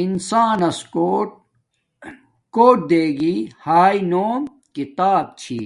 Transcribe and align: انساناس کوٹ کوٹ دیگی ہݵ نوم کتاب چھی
انساناس 0.00 0.78
کوٹ 0.94 1.28
کوٹ 2.54 2.78
دیگی 2.90 3.36
ہݵ 3.64 3.96
نوم 4.10 4.42
کتاب 4.74 5.24
چھی 5.40 5.62